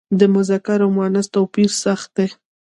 د 0.19 0.21
مذکر 0.35 0.79
او 0.85 0.89
مونث 0.95 1.27
توپیر 1.35 1.69
سخت 1.83 2.09
دی. 2.17 2.27